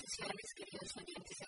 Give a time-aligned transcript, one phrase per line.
[0.00, 1.42] Sociales, queridos oyentes,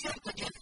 [0.00, 0.59] siento que es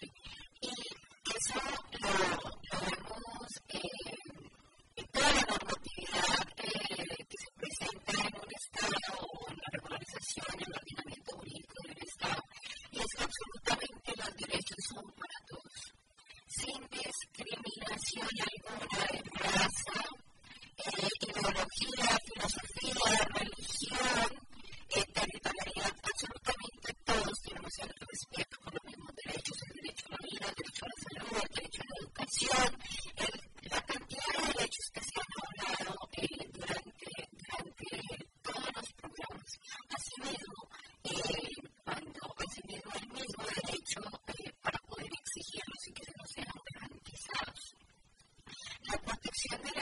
[48.91, 49.78] la protección de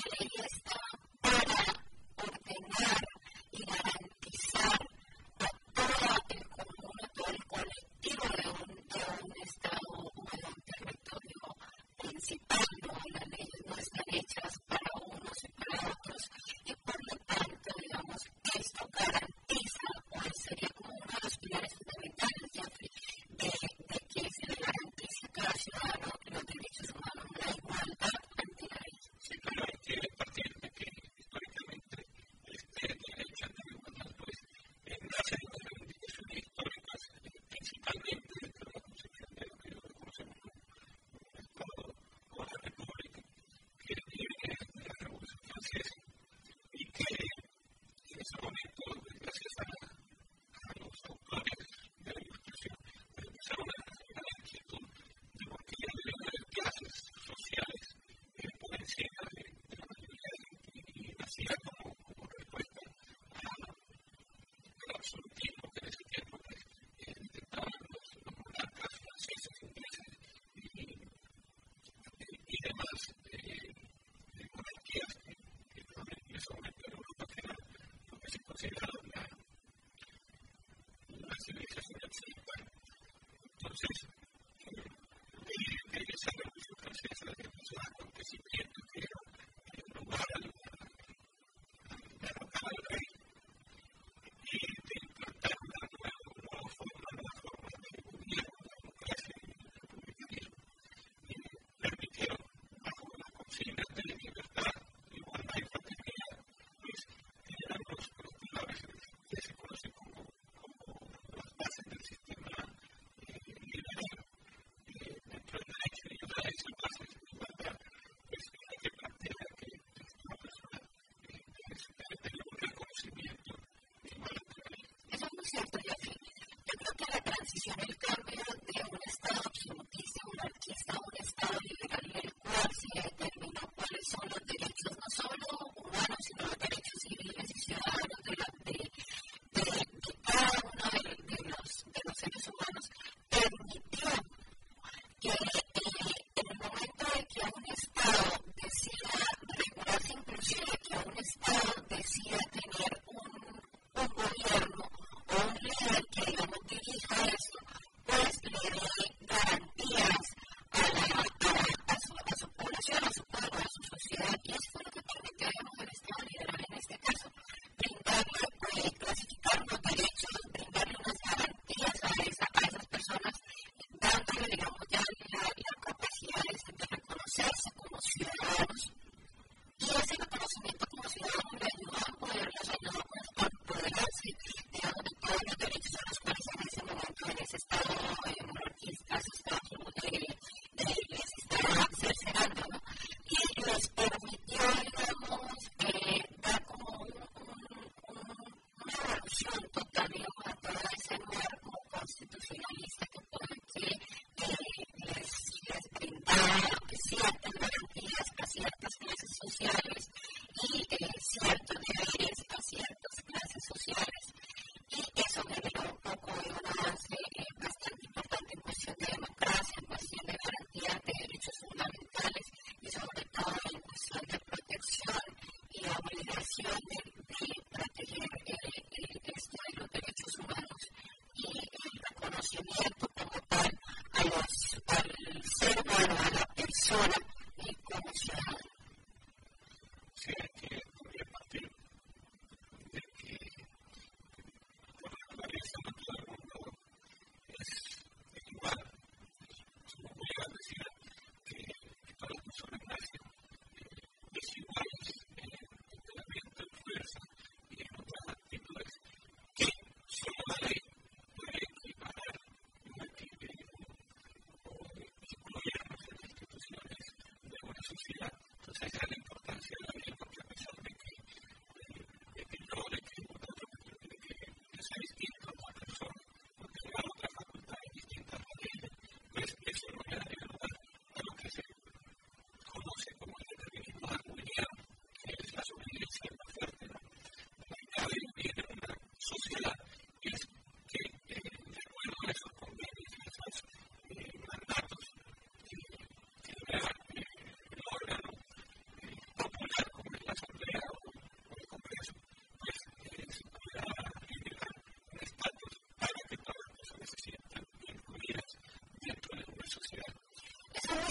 [72.77, 73.26] promise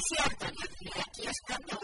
[0.08, 0.46] cierto,
[0.82, 1.80] y aquí está, pero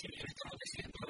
[0.00, 1.09] tiene esta opción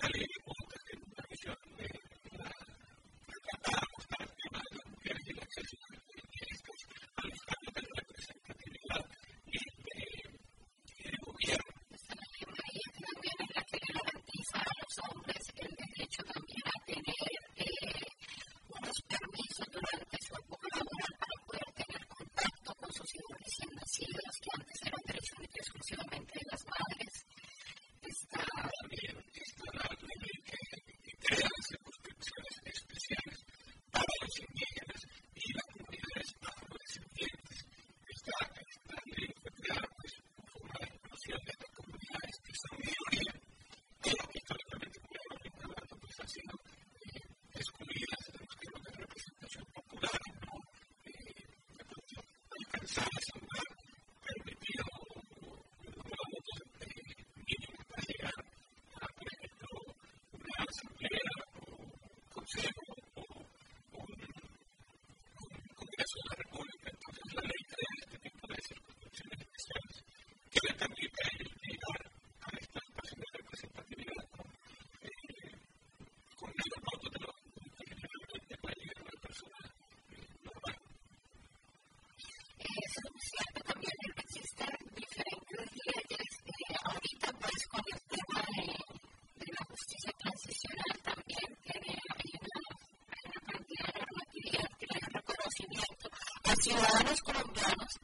[0.00, 0.31] Gracias.
[96.62, 98.01] Ciudadanos colombianos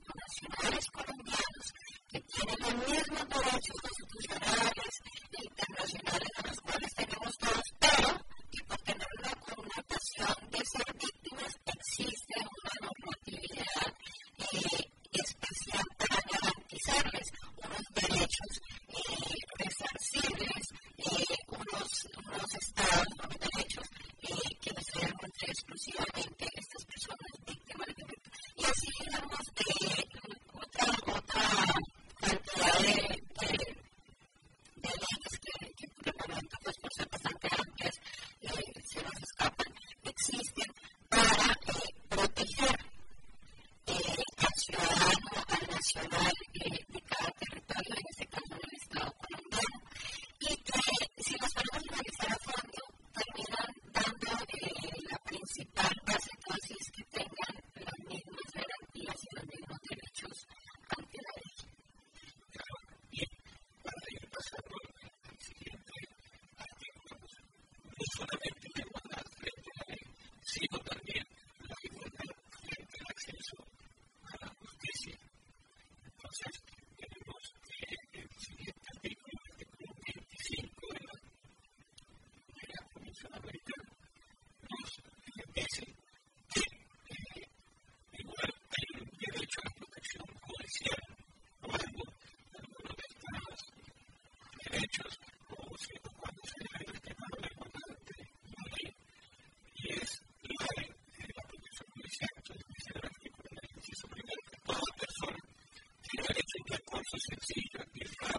[107.11, 108.38] suscetível de fato.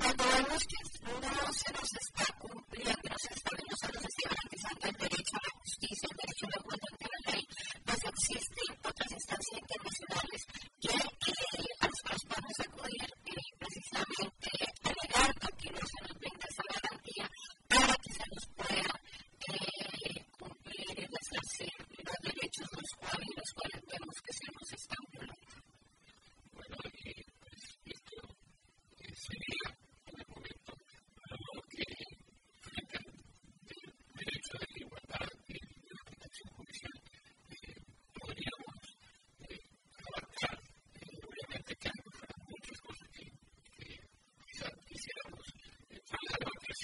[0.00, 0.89] cuando vemos que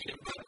[0.07, 0.46] Yeah.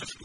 [0.00, 0.16] just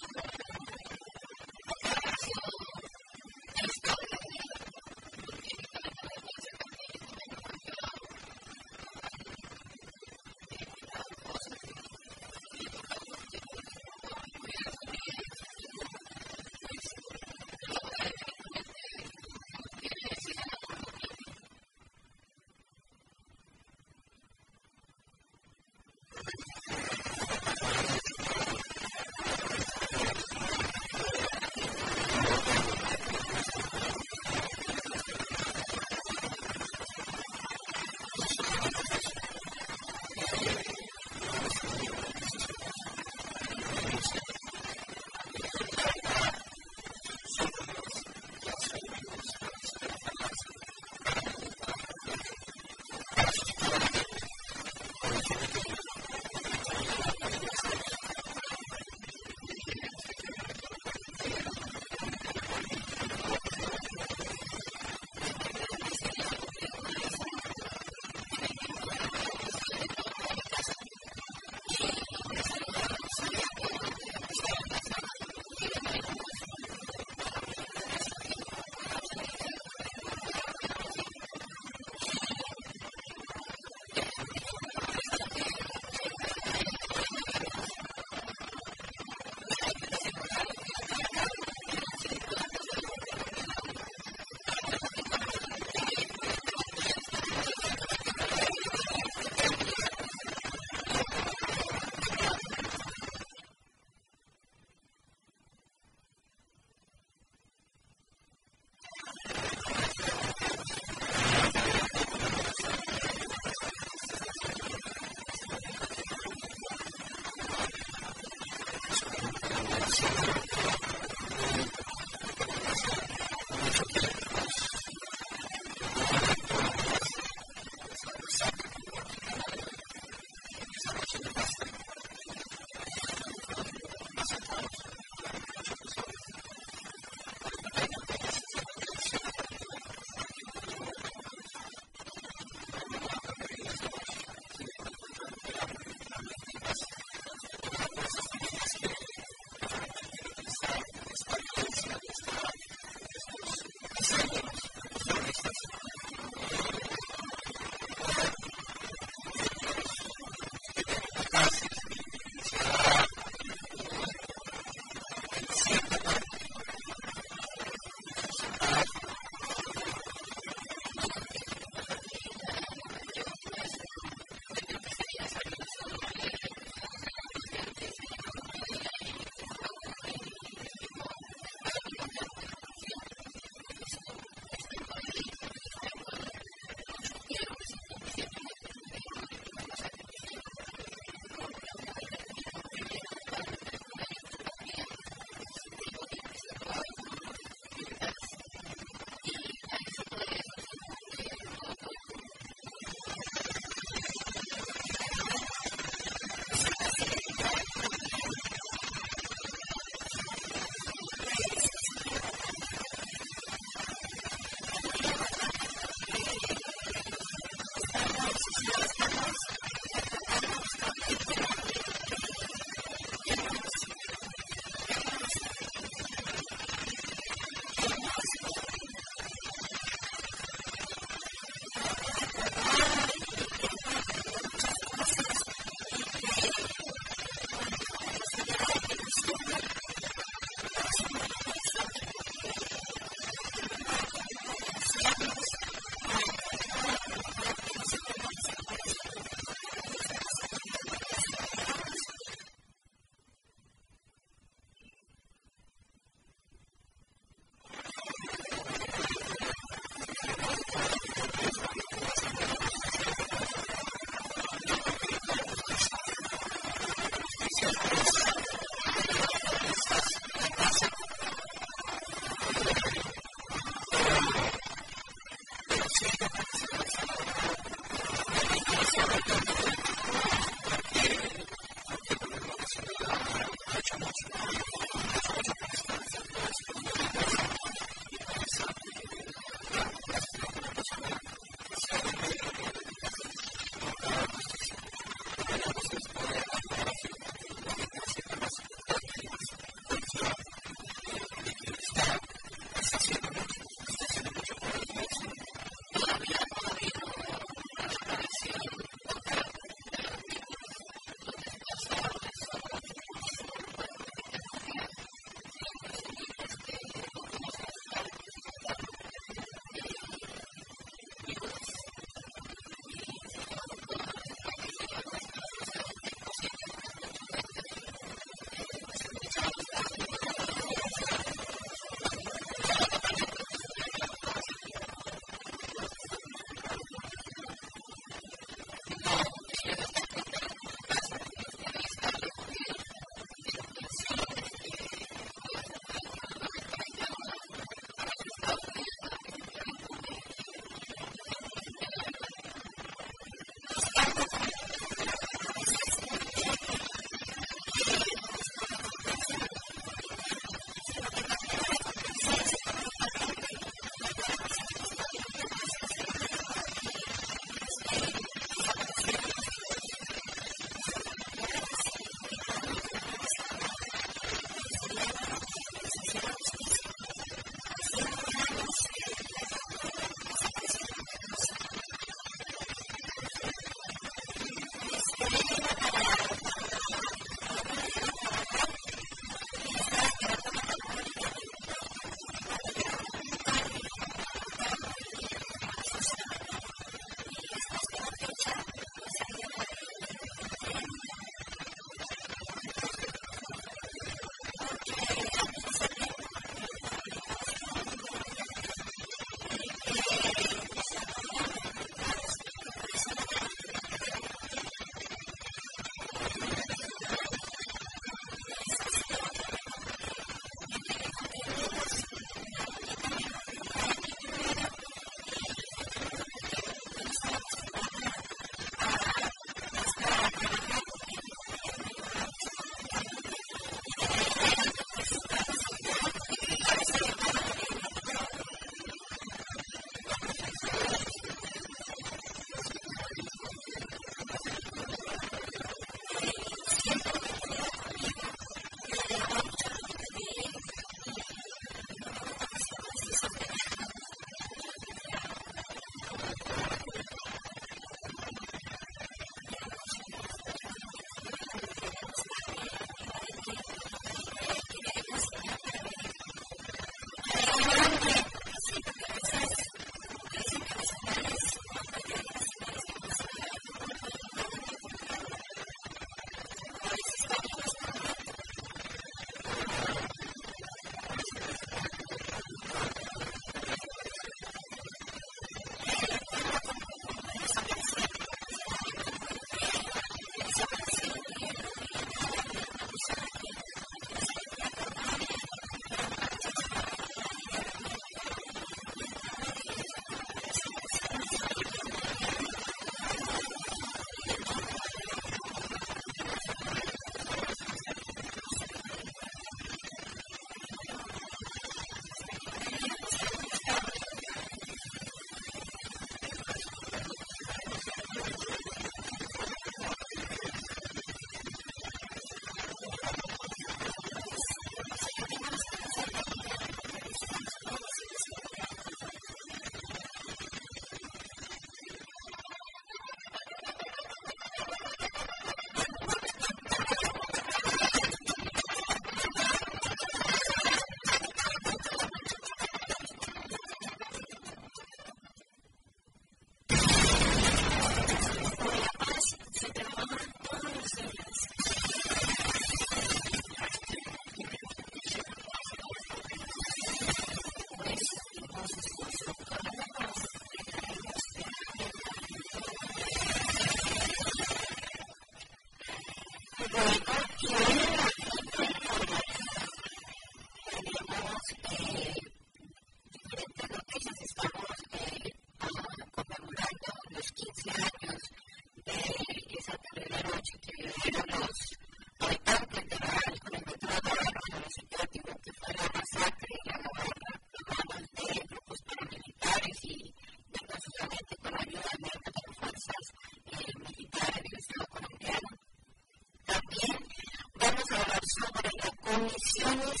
[599.21, 600.00] миссионерские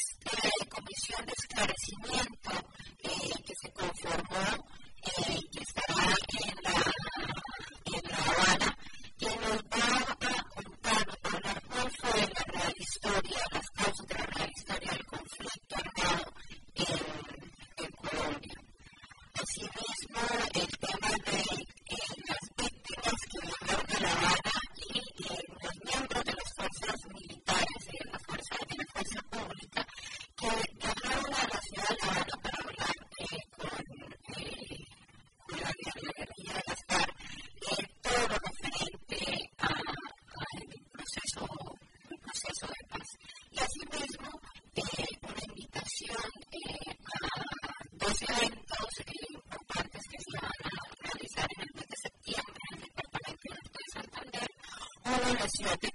[55.31, 55.91] الأسيوطي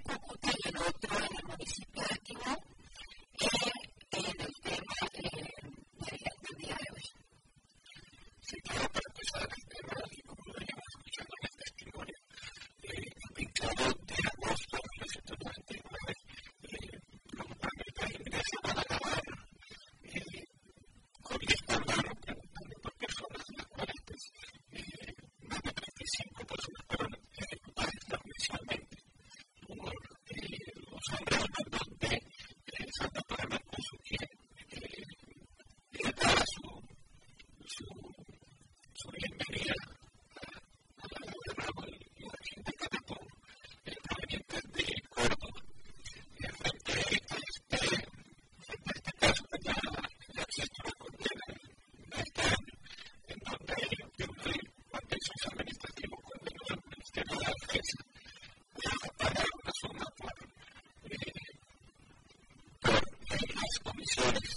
[64.15, 64.56] eh,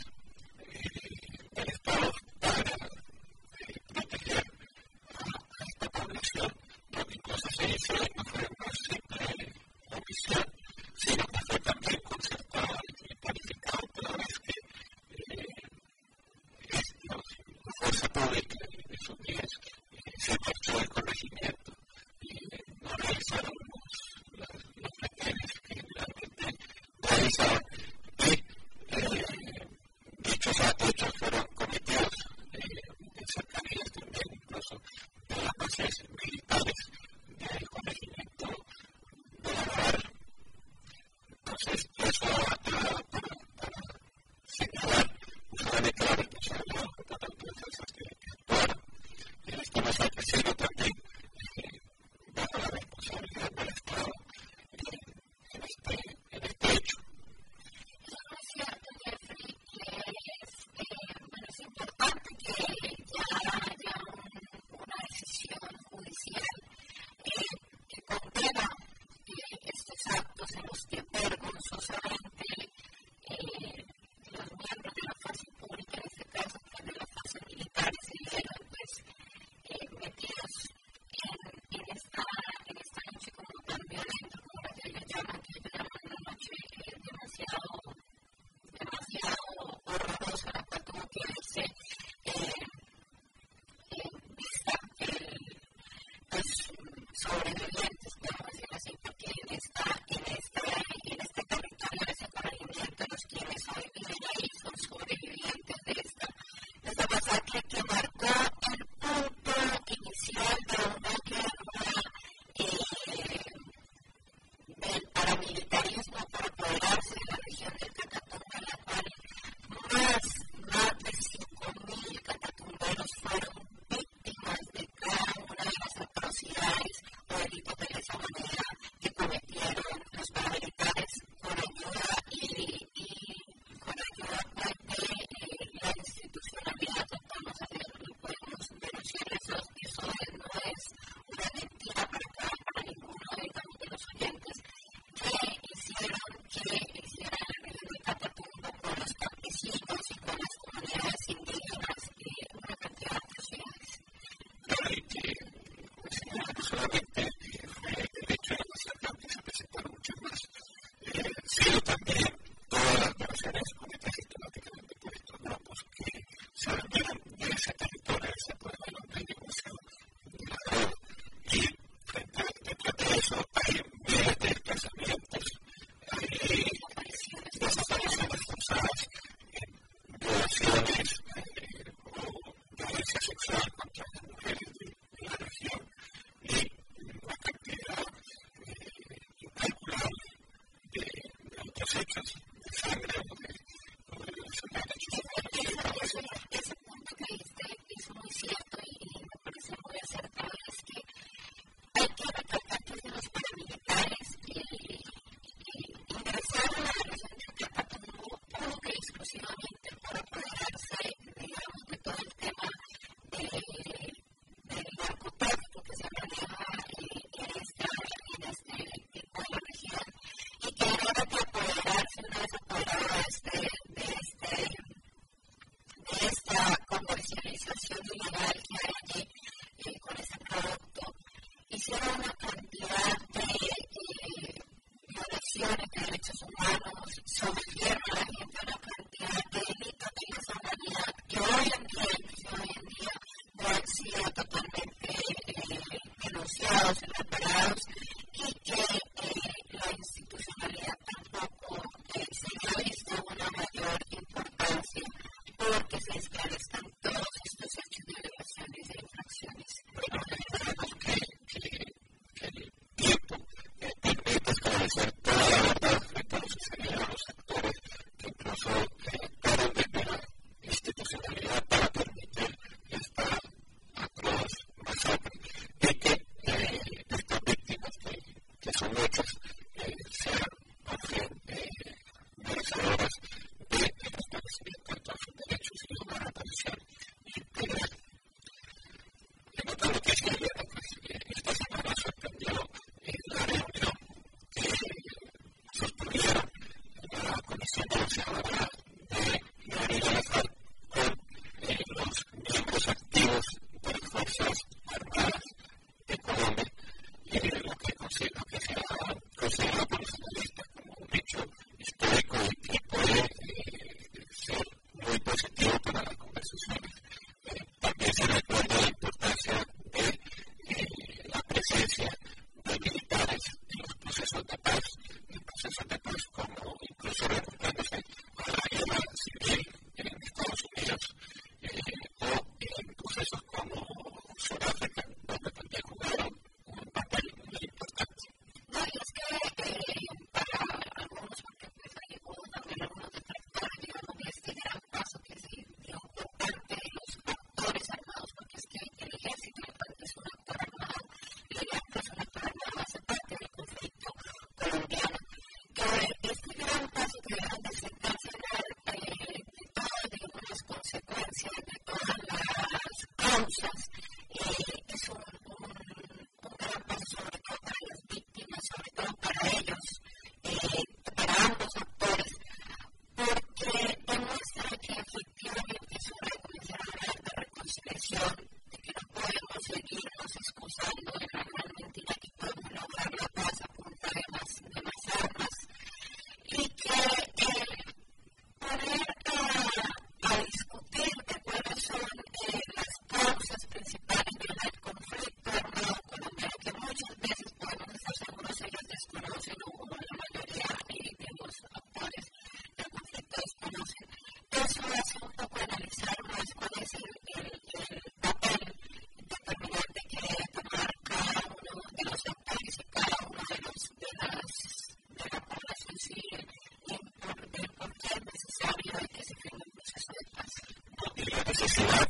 [421.61, 422.10] 就是我。